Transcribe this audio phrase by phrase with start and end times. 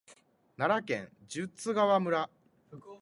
[0.57, 2.27] 奈良県十津川村